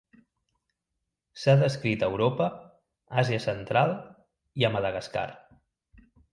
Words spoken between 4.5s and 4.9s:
i a